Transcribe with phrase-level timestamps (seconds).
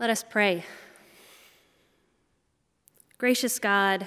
[0.00, 0.64] Let us pray.
[3.18, 4.06] Gracious God,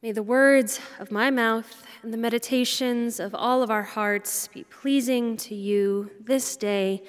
[0.00, 4.62] may the words of my mouth and the meditations of all of our hearts be
[4.62, 7.02] pleasing to you this day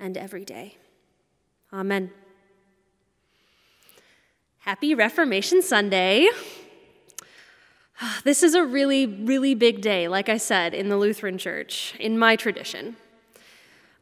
[0.00, 0.76] and every day.
[1.72, 2.10] Amen.
[4.58, 6.28] Happy Reformation Sunday.
[8.24, 12.18] This is a really, really big day, like I said, in the Lutheran Church, in
[12.18, 12.96] my tradition.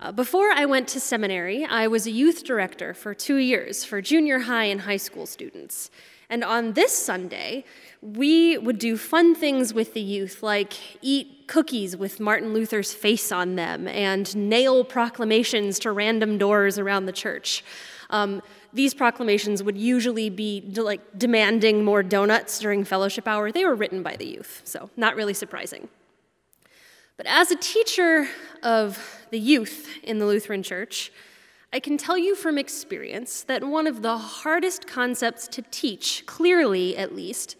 [0.02, 4.02] Uh, before I went to seminary, I was a youth director for two years for
[4.02, 5.92] junior high and high school students.
[6.28, 7.64] And on this Sunday,
[8.00, 13.30] we would do fun things with the youth, like eat cookies with Martin Luther's face
[13.30, 17.62] on them and nail proclamations to random doors around the church.
[18.10, 18.42] Um,
[18.72, 23.52] these proclamations would usually be like demanding more donuts during fellowship hour.
[23.52, 25.88] They were written by the youth, so not really surprising.
[27.16, 28.26] But as a teacher
[28.64, 31.10] of the youth in the Lutheran Church,
[31.72, 36.98] I can tell you from experience that one of the hardest concepts to teach, clearly
[36.98, 37.56] at least,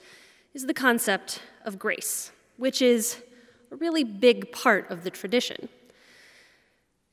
[0.52, 3.22] is the concept of grace, which is
[3.70, 5.70] a really big part of the tradition.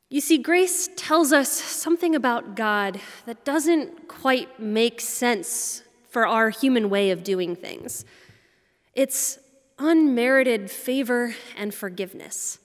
[0.10, 6.50] You see, grace tells us something about God that doesn't quite make sense for our
[6.50, 8.04] human way of doing things.
[8.94, 9.40] It's
[9.78, 12.60] unmerited favor and forgiveness.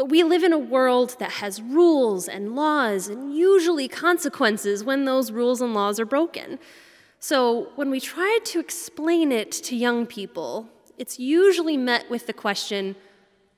[0.00, 5.04] But we live in a world that has rules and laws and usually consequences when
[5.04, 6.58] those rules and laws are broken.
[7.18, 12.32] So when we try to explain it to young people, it's usually met with the
[12.32, 12.96] question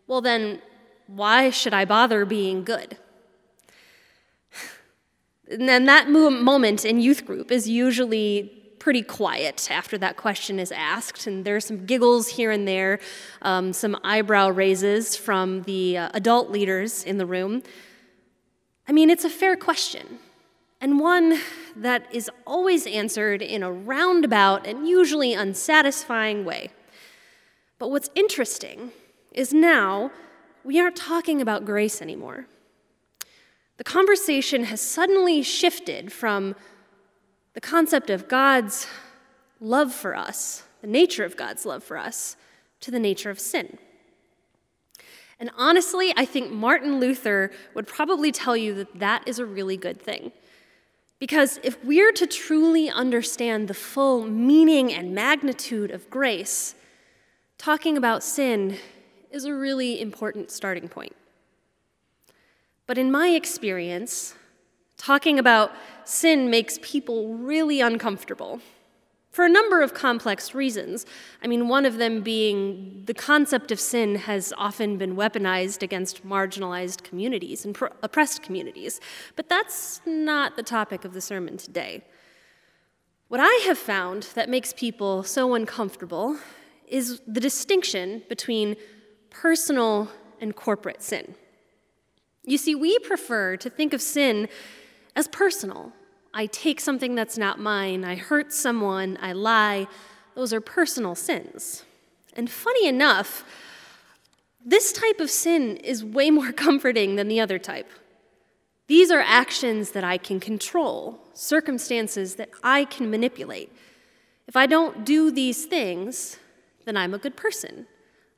[0.09, 0.61] well, then,
[1.07, 2.99] why should I bother being good?
[5.49, 10.73] And then that moment in youth group is usually pretty quiet after that question is
[10.73, 12.99] asked, and there's some giggles here and there,
[13.43, 17.63] um, some eyebrow raises from the uh, adult leaders in the room.
[18.89, 20.19] I mean, it's a fair question,
[20.81, 21.39] and one
[21.77, 26.71] that is always answered in a roundabout and usually unsatisfying way.
[27.79, 28.91] But what's interesting
[29.31, 30.11] is now
[30.65, 32.47] we aren't talking about grace anymore.
[33.77, 36.57] The conversation has suddenly shifted from
[37.55, 38.87] the concept of God's
[39.61, 42.37] love for us, the nature of God's love for us,
[42.81, 43.79] to the nature of sin.
[45.39, 49.77] And honestly, I think Martin Luther would probably tell you that that is a really
[49.77, 50.33] good thing.
[51.19, 56.75] Because if we're to truly understand the full meaning and magnitude of grace,
[57.59, 58.77] talking about sin
[59.31, 61.15] is a really important starting point.
[62.87, 64.35] But in my experience,
[64.97, 65.73] Talking about
[66.05, 68.61] sin makes people really uncomfortable
[69.33, 71.07] for a number of complex reasons.
[71.43, 76.27] I mean, one of them being the concept of sin has often been weaponized against
[76.27, 79.01] marginalized communities and oppressed communities.
[79.35, 82.05] But that's not the topic of the sermon today.
[83.29, 86.37] What I have found that makes people so uncomfortable
[86.87, 88.77] is the distinction between
[89.31, 91.35] personal and corporate sin.
[92.45, 94.49] You see, we prefer to think of sin
[95.15, 95.93] as personal.
[96.35, 99.87] I take something that's not mine, I hurt someone, I lie.
[100.35, 101.85] Those are personal sins.
[102.35, 103.45] And funny enough,
[104.65, 107.91] this type of sin is way more comforting than the other type.
[108.87, 113.73] These are actions that I can control, circumstances that I can manipulate.
[114.47, 116.39] If I don't do these things,
[116.85, 117.87] then I'm a good person.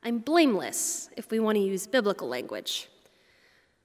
[0.02, 2.88] I'm blameless, if we want to use biblical language.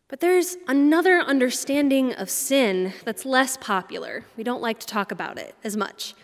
[0.09, 4.25] But there's another understanding of sin that's less popular.
[4.35, 6.15] We don't like to talk about it as much.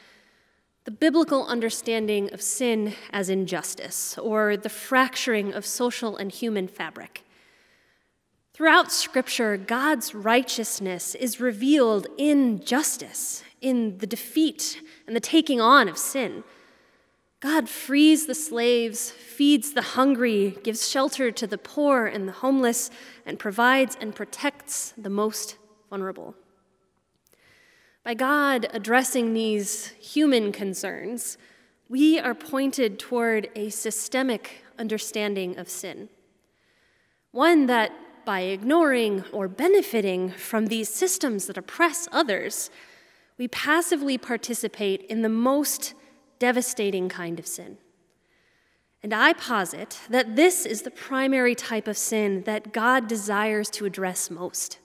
[0.85, 7.23] The biblical understanding of sin as injustice, or the fracturing of social and human fabric.
[8.53, 15.87] Throughout Scripture, God's righteousness is revealed in justice, in the defeat and the taking on
[15.87, 16.43] of sin.
[17.41, 22.90] God frees the slaves, feeds the hungry, gives shelter to the poor and the homeless,
[23.26, 25.58] and provides and protects the most
[25.90, 26.35] vulnerable.
[28.03, 31.37] By God addressing these human concerns,
[31.90, 36.09] we are pointed toward a systemic understanding of sin.
[37.32, 37.91] One that,
[38.26, 42.70] by ignoring or benefiting from these systems that oppress others,
[43.37, 45.93] we passively participate in the most
[46.40, 47.78] devastating kind of sin.
[49.03, 53.85] And I posit that this is the primary type of sin that God desires to
[53.85, 54.79] address most.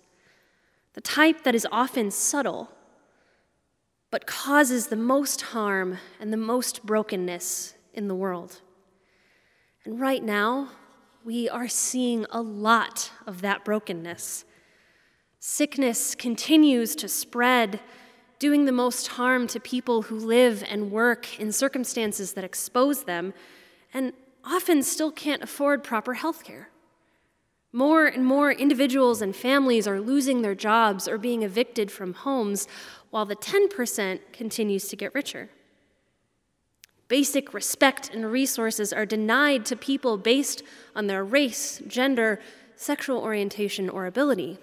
[0.93, 2.70] The type that is often subtle,
[4.11, 8.61] but causes the most harm and the most brokenness in the world.
[9.85, 10.69] And right now,
[11.25, 14.44] we are seeing a lot of that brokenness.
[15.38, 17.81] Sickness continues to spread,
[18.40, 23.32] doing the most harm to people who live and work in circumstances that expose them
[23.94, 24.12] and
[24.44, 26.70] often still can't afford proper health care.
[27.72, 32.66] More and more individuals and families are losing their jobs or being evicted from homes,
[33.10, 35.50] while the 10% continues to get richer.
[37.08, 40.62] Basic respect and resources are denied to people based
[40.96, 42.40] on their race, gender,
[42.75, 44.58] sexual orientation, or ability.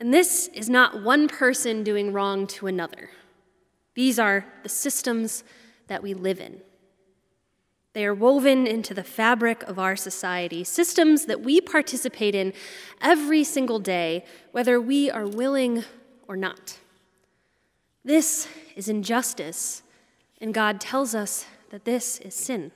[0.00, 3.10] And this is not one person doing wrong to another.
[3.94, 5.42] These are the systems
[5.88, 6.60] that we live in.
[7.94, 12.52] They are woven into the fabric of our society, systems that we participate in
[13.00, 15.84] every single day, whether we are willing
[16.28, 16.78] or not.
[18.04, 18.46] This
[18.76, 19.82] is injustice,
[20.40, 22.70] and God tells us that this is sin.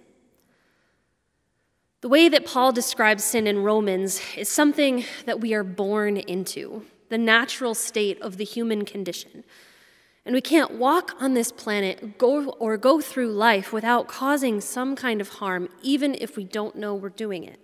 [2.00, 6.84] The way that Paul describes sin in Romans is something that we are born into,
[7.12, 9.44] the natural state of the human condition.
[10.24, 14.96] And we can't walk on this planet go, or go through life without causing some
[14.96, 17.60] kind of harm, even if we don't know we're doing it.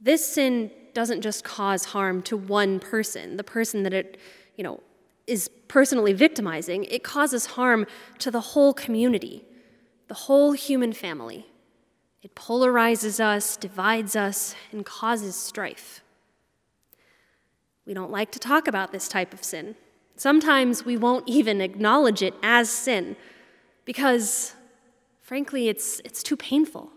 [0.00, 4.18] This sin doesn't just cause harm to one person, the person that it,
[4.56, 4.78] you know,
[5.26, 6.84] is personally victimizing.
[6.84, 7.88] It causes harm
[8.20, 9.44] to the whole community,
[10.06, 11.44] the whole human family.
[12.22, 16.01] It polarizes us, divides us, and causes strife.
[17.86, 19.74] We don't like to talk about this type of sin.
[20.16, 23.16] Sometimes we won't even acknowledge it as sin
[23.84, 24.54] because,
[25.20, 26.90] frankly, it's, it's too painful.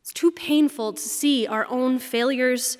[0.00, 2.76] It's too painful to see our own failures,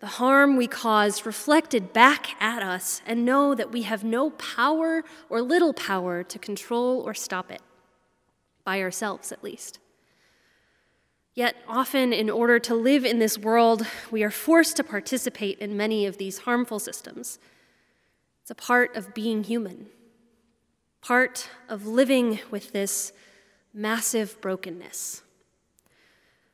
[0.00, 5.04] the harm we cause reflected back at us, and know that we have no power
[5.28, 7.60] or little power to control or stop it,
[8.64, 9.80] by ourselves at least.
[11.34, 15.76] Yet, often, in order to live in this world, we are forced to participate in
[15.76, 17.38] many of these harmful systems.
[18.42, 19.86] It's a part of being human,
[21.00, 23.12] part of living with this
[23.72, 25.22] massive brokenness.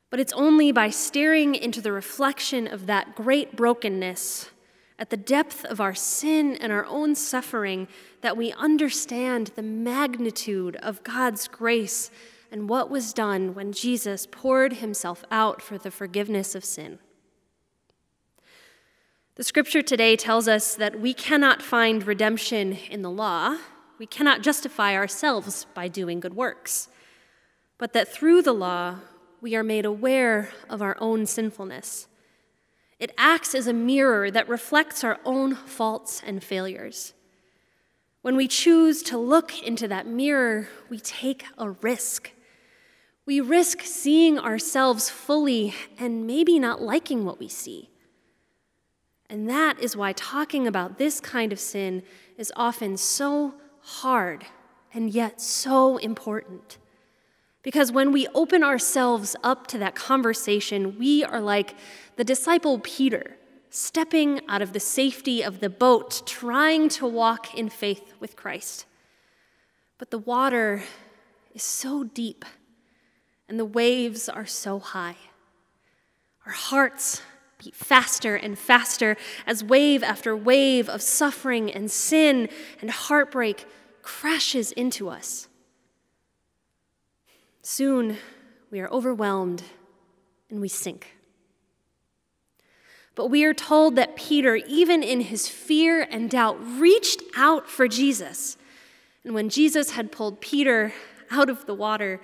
[0.09, 4.49] But it's only by staring into the reflection of that great brokenness
[4.97, 7.87] at the depth of our sin and our own suffering
[8.21, 12.11] that we understand the magnitude of God's grace
[12.51, 16.99] and what was done when Jesus poured himself out for the forgiveness of sin.
[19.35, 23.57] The scripture today tells us that we cannot find redemption in the law.
[23.97, 26.89] We cannot justify ourselves by doing good works,
[27.77, 28.97] but that through the law,
[29.41, 32.07] we are made aware of our own sinfulness.
[32.99, 37.13] It acts as a mirror that reflects our own faults and failures.
[38.21, 42.31] When we choose to look into that mirror, we take a risk.
[43.29, 47.91] We risk seeing ourselves fully and maybe not liking what we see.
[49.29, 52.01] And that is why talking about this kind of sin
[52.39, 54.47] is often so hard
[54.95, 56.79] and yet so important.
[57.61, 61.75] Because when we open ourselves up to that conversation, we are like
[62.15, 63.37] the disciple Peter,
[63.69, 68.87] stepping out of the safety of the boat, trying to walk in faith with Christ.
[69.99, 70.81] But the water
[71.53, 72.43] is so deep
[73.49, 75.17] and the waves are so high.
[76.45, 77.21] Our hearts
[77.61, 82.47] beat faster and faster as wave after wave of suffering and sin
[82.79, 83.65] and heartbreak
[84.01, 85.47] crashes into us.
[87.61, 88.17] Soon
[88.71, 89.63] we are overwhelmed
[90.49, 91.15] and we sink.
[93.15, 97.87] But we are told that Peter, even in his fear and doubt, reached out for
[97.87, 98.57] Jesus.
[99.25, 100.93] And when Jesus had pulled Peter
[101.29, 102.21] out of the water,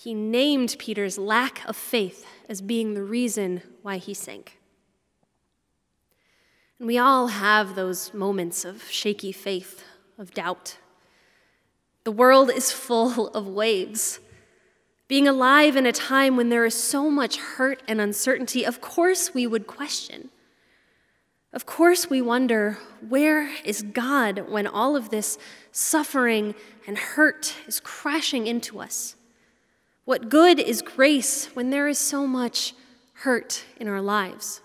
[0.00, 4.56] he named Peter's lack of faith as being the reason why he sank.
[6.78, 9.82] And we all have those moments of shaky faith,
[10.16, 10.78] of doubt.
[12.04, 14.20] The world is full of waves.
[15.08, 19.34] Being alive in a time when there is so much hurt and uncertainty, of course
[19.34, 20.30] we would question.
[21.52, 22.78] Of course, we wonder
[23.08, 25.38] where is God when all of this
[25.72, 26.54] suffering
[26.86, 29.16] and hurt is crashing into us?
[30.08, 32.72] What good is grace when there is so much
[33.12, 34.62] hurt in our lives?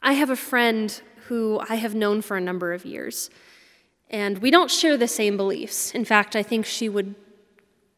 [0.00, 3.28] I have a friend who I have known for a number of years,
[4.08, 5.90] and we don't share the same beliefs.
[5.90, 7.16] In fact, I think she would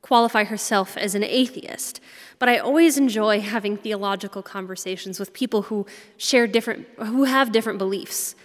[0.00, 2.00] qualify herself as an atheist.
[2.38, 5.84] But I always enjoy having theological conversations with people who
[6.16, 8.36] share different, who have different beliefs,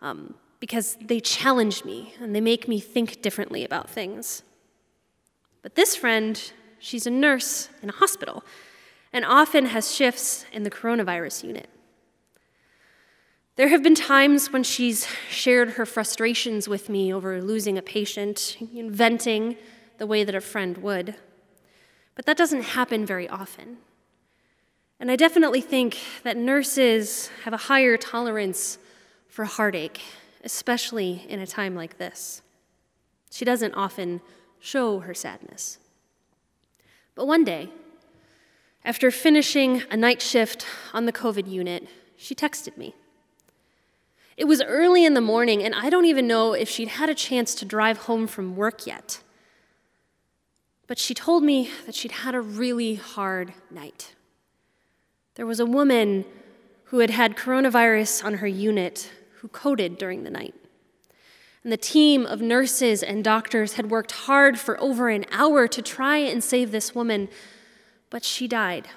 [0.00, 4.44] um, because they challenge me and they make me think differently about things.
[5.64, 8.44] But this friend, she's a nurse in a hospital,
[9.14, 11.70] and often has shifts in the coronavirus unit.
[13.56, 18.58] There have been times when she's shared her frustrations with me over losing a patient,
[18.60, 19.56] venting
[19.96, 21.14] the way that a friend would.
[22.14, 23.78] But that doesn't happen very often.
[25.00, 28.76] And I definitely think that nurses have a higher tolerance
[29.28, 30.02] for heartache,
[30.44, 32.42] especially in a time like this.
[33.30, 34.20] She doesn't often
[34.64, 35.78] show her sadness.
[37.14, 37.68] But one day,
[38.82, 42.94] after finishing a night shift on the COVID unit, she texted me.
[44.38, 47.14] It was early in the morning, and I don't even know if she'd had a
[47.14, 49.20] chance to drive home from work yet.
[50.86, 54.14] But she told me that she'd had a really hard night.
[55.34, 56.24] There was a woman
[56.84, 60.54] who had had coronavirus on her unit who coded during the night.
[61.64, 65.80] And the team of nurses and doctors had worked hard for over an hour to
[65.80, 67.28] try and save this woman,
[68.10, 68.88] but she died.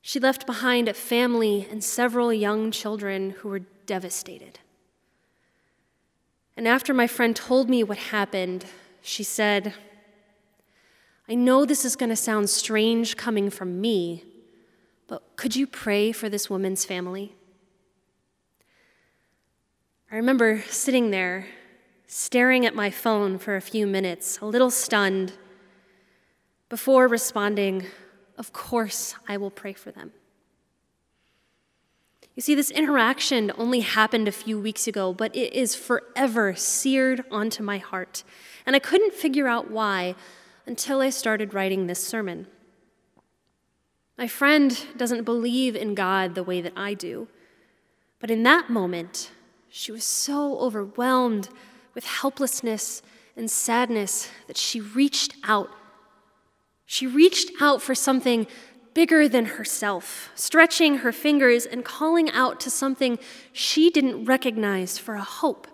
[0.00, 4.58] She left behind a family and several young children who were devastated.
[6.56, 8.64] And after my friend told me what happened,
[9.02, 9.74] she said,
[11.28, 14.24] I know this is going to sound strange coming from me,
[15.06, 17.34] but could you pray for this woman's family?
[20.14, 21.44] I remember sitting there,
[22.06, 25.32] staring at my phone for a few minutes, a little stunned,
[26.68, 27.86] before responding,
[28.38, 30.12] Of course, I will pray for them.
[32.36, 37.24] You see, this interaction only happened a few weeks ago, but it is forever seared
[37.28, 38.22] onto my heart.
[38.64, 40.14] And I couldn't figure out why
[40.64, 42.46] until I started writing this sermon.
[44.16, 47.26] My friend doesn't believe in God the way that I do,
[48.20, 49.32] but in that moment,
[49.76, 51.48] she was so overwhelmed
[51.96, 53.02] with helplessness
[53.36, 55.68] and sadness that she reached out.
[56.86, 58.46] She reached out for something
[58.94, 63.18] bigger than herself, stretching her fingers and calling out to something
[63.52, 65.66] she didn't recognize for a hope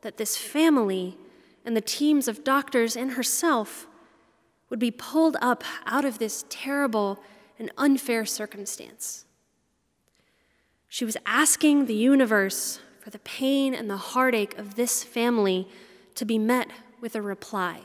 [0.00, 1.18] that this family
[1.62, 3.86] and the teams of doctors and herself
[4.70, 7.22] would be pulled up out of this terrible
[7.58, 9.26] and unfair circumstance.
[10.88, 15.66] She was asking the universe for the pain and the heartache of this family
[16.14, 17.80] to be met with a reply,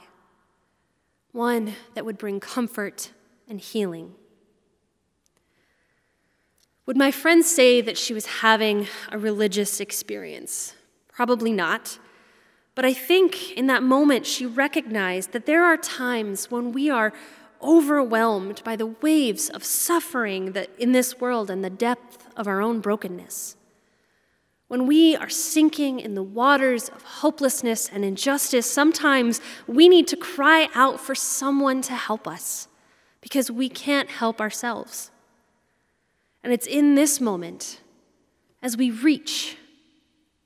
[1.31, 3.12] one that would bring comfort
[3.50, 4.13] and healing.
[6.86, 10.75] Would my friend say that she was having a religious experience?
[11.07, 11.97] Probably not.
[12.75, 17.12] But I think in that moment she recognized that there are times when we are
[17.59, 22.62] overwhelmed by the waves of suffering that in this world and the depth of our
[22.62, 23.55] own brokenness.
[24.67, 30.17] When we are sinking in the waters of hopelessness and injustice, sometimes we need to
[30.17, 32.67] cry out for someone to help us
[33.21, 35.12] because we can't help ourselves.
[36.43, 37.81] And it's in this moment,
[38.62, 39.57] as we reach,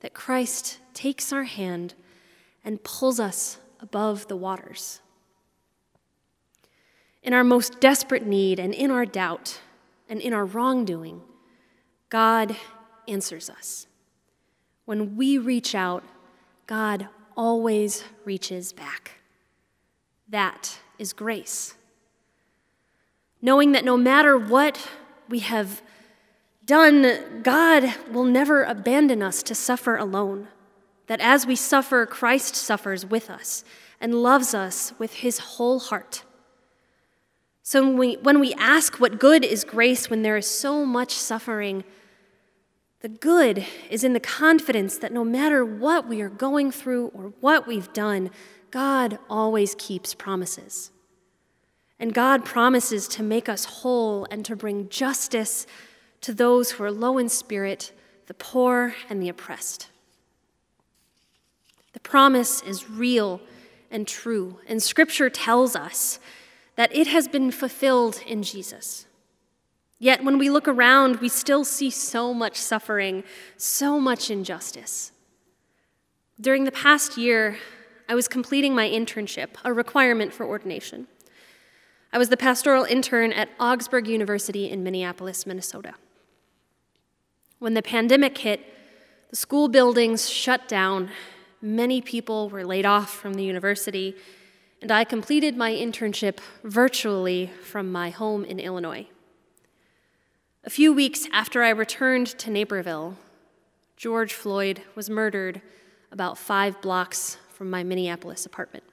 [0.02, 1.96] that Christ takes our hand
[2.64, 5.02] and pulls us above the waters.
[7.24, 9.62] In our most desperate need and in our doubt
[10.08, 11.22] and in our wrongdoing,
[12.10, 12.56] God
[13.08, 13.88] answers us.
[14.92, 16.04] When we reach out,
[16.68, 17.08] God
[17.38, 19.22] always reaches back.
[20.28, 21.76] That is grace.
[23.42, 24.90] Knowing that no matter what
[25.30, 25.82] we have
[26.66, 30.50] done, God will never abandon us to suffer alone.
[31.08, 33.64] That as we suffer, Christ suffers with us
[34.02, 36.26] and loves us with his whole heart.
[37.64, 41.14] So when we, when we ask what good is grace when there is so much
[41.14, 41.86] suffering,
[43.02, 47.34] the good is in the confidence that no matter what we are going through or
[47.40, 48.30] what we've done,
[48.70, 50.92] God always keeps promises.
[52.00, 55.66] And God promises to make us whole and to bring justice
[56.22, 57.92] to those who are low in spirit,
[58.28, 59.88] the poor, and the oppressed.
[61.94, 63.42] The promise is real
[63.90, 66.20] and true, and Scripture tells us
[66.76, 69.06] that it has been fulfilled in Jesus.
[70.02, 73.24] Yet when we look around, we still see so much suffering,
[73.56, 75.12] so much injustice.
[76.42, 77.60] During the past year,
[78.10, 81.06] I was completing my internship, a requirement for ordination.
[82.12, 85.94] I was the pastoral intern at Augsburg University in Minneapolis, Minnesota.
[87.60, 88.62] When the pandemic hit,
[89.30, 91.12] the school buildings shut down,
[91.62, 94.16] many people were laid off from the university,
[94.82, 99.06] and I completed my internship virtually from my home in Illinois.
[100.64, 103.18] A few weeks after I returned to Naperville,
[103.98, 105.60] George Floyd was murdered
[106.12, 108.84] about five blocks from my Minneapolis apartment.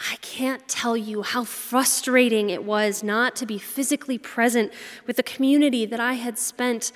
[0.00, 4.72] I can't tell you how frustrating it was not to be physically present
[5.06, 6.90] with the community that I had spent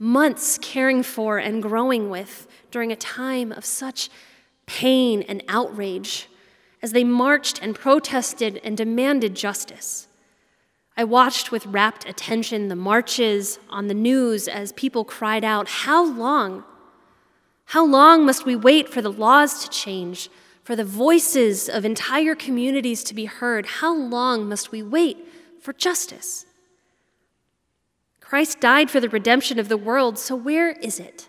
[0.00, 4.10] months caring for and growing with during a time of such
[4.66, 6.28] pain and outrage
[6.82, 10.08] as they marched and protested and demanded justice.
[10.96, 16.04] I watched with rapt attention the marches on the news as people cried out, How
[16.04, 16.64] long?
[17.66, 20.28] How long must we wait for the laws to change?
[20.64, 25.28] for the voices of entire communities to be heard, how long must we wait
[25.60, 26.46] for justice?
[28.20, 31.28] Christ died for the redemption of the world, so where is it?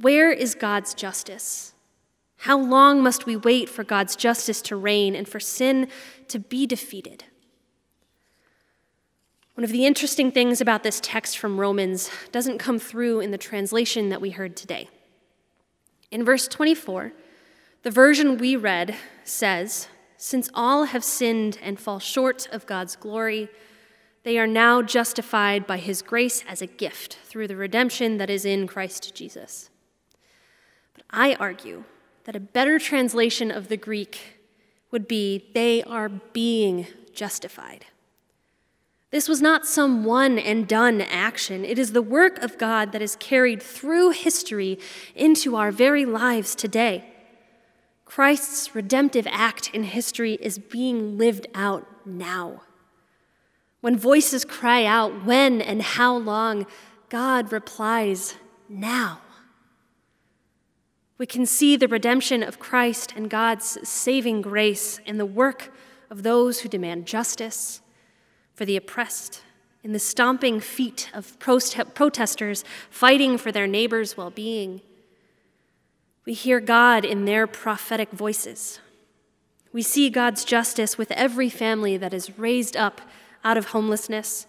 [0.00, 1.74] Where is God's justice?
[2.38, 5.88] How long must we wait for God's justice to reign and for sin
[6.28, 7.24] to be defeated?
[9.54, 13.38] One of the interesting things about this text from Romans doesn't come through in the
[13.38, 14.88] translation that we heard today.
[16.10, 17.12] In verse 24,
[17.84, 23.48] the version we read says, Since all have sinned and fall short of God's glory,
[24.24, 28.44] they are now justified by his grace as a gift through the redemption that is
[28.44, 29.70] in Christ Jesus.
[30.94, 31.84] But I argue
[32.24, 34.40] that a better translation of the Greek
[34.90, 37.86] would be, They are being justified.
[39.14, 41.64] This was not some one and done action.
[41.64, 44.76] It is the work of God that is carried through history
[45.14, 47.04] into our very lives today.
[48.04, 52.62] Christ's redemptive act in history is being lived out now.
[53.82, 56.66] When voices cry out, when and how long,
[57.08, 58.34] God replies,
[58.68, 59.20] now.
[61.18, 65.72] We can see the redemption of Christ and God's saving grace in the work
[66.10, 67.80] of those who demand justice
[68.54, 69.42] for the oppressed,
[69.82, 74.80] in the stomping feet of protesters fighting for their neighbors' well being
[76.24, 78.80] we hear God in their prophetic voices.
[79.72, 83.00] We see God's justice with every family that is raised up
[83.42, 84.46] out of homelessness,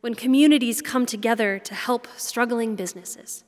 [0.00, 3.44] when communities come together to help struggling businesses,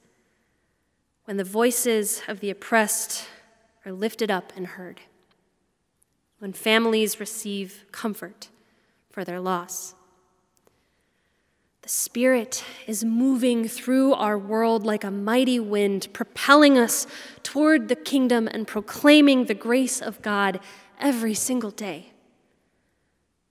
[1.25, 3.27] when the voices of the oppressed
[3.85, 5.01] are lifted up and heard,
[6.39, 8.49] when families receive comfort
[9.17, 9.95] for their loss.
[11.81, 17.07] The Spirit is moving through our world like a mighty wind, propelling us
[17.43, 20.61] toward the kingdom and proclaiming the grace of God
[21.01, 22.13] every single day.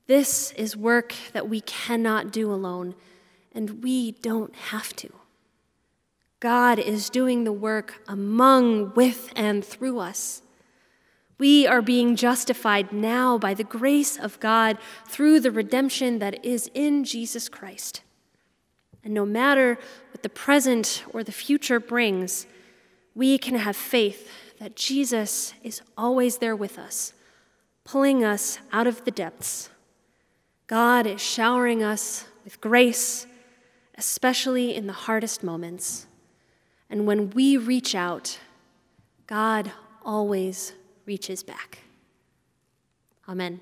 [0.06, 2.94] This is work that we cannot do alone,
[3.52, 5.12] and we don't have to.
[6.42, 10.44] God is doing the work among, with, and through us.
[11.38, 16.70] We are being justified now by the grace of God through the redemption that is
[16.74, 18.02] in Jesus Christ.
[19.04, 19.78] And no matter
[20.12, 22.48] what the present or the future brings,
[23.14, 27.14] we can have faith that Jesus is always there with us,
[27.84, 29.70] pulling us out of the depths.
[30.68, 33.28] God is showering us with grace,
[33.98, 36.08] especially in the hardest moments.
[36.90, 38.40] And when we reach out,
[39.28, 39.72] God
[40.04, 40.74] always
[41.06, 41.80] reaches back.
[43.28, 43.62] Amen.